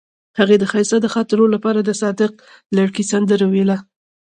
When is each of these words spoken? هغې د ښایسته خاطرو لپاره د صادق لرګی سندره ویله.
هغې 0.39 0.55
د 0.59 0.63
ښایسته 0.71 1.07
خاطرو 1.15 1.45
لپاره 1.55 1.79
د 1.83 1.91
صادق 2.01 2.31
لرګی 2.77 3.03
سندره 3.11 3.45
ویله. 3.53 3.77